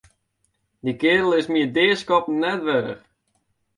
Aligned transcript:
Dy 0.83 0.93
keardel 1.01 1.37
is 1.39 1.47
my 1.51 1.61
it 1.65 1.73
deaskoppen 1.75 2.37
net 2.41 2.59
wurdich. 2.65 3.03